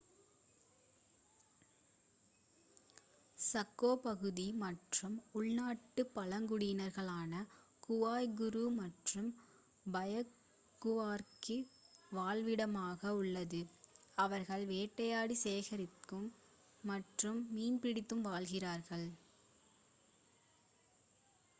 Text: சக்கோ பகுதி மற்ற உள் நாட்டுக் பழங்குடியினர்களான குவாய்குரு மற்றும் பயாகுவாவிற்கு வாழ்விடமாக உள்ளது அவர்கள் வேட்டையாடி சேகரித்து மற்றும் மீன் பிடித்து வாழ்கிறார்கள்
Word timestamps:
சக்கோ 3.39 3.91
பகுதி 4.03 4.45
மற்ற 4.61 5.09
உள் 5.33 5.49
நாட்டுக் 5.57 6.09
பழங்குடியினர்களான 6.15 7.33
குவாய்குரு 7.83 8.63
மற்றும் 8.79 9.29
பயாகுவாவிற்கு 9.85 11.57
வாழ்விடமாக 12.11 13.13
உள்ளது 13.19 13.61
அவர்கள் 14.17 14.65
வேட்டையாடி 14.65 15.37
சேகரித்து 15.45 16.21
மற்றும் 16.83 17.41
மீன் 17.51 17.79
பிடித்து 17.79 18.17
வாழ்கிறார்கள் 18.27 19.07